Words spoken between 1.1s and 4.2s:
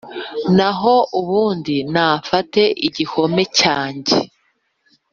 ubundi nafate igihome cyanjye